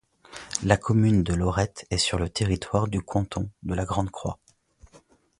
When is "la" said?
0.63-0.77, 3.75-3.85